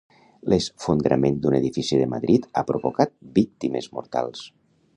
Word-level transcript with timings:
L'esfondrament 0.51 1.35
d'un 1.43 1.57
edifici 1.57 1.99
de 2.01 2.07
Madrid 2.13 2.47
ha 2.55 2.63
provocat 2.71 3.13
víctimes 3.37 3.91
mortals. 3.99 4.43